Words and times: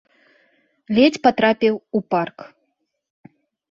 Ледзь 0.97 1.19
патрапіў 1.29 1.73
у 1.79 1.99
парк. 2.17 2.37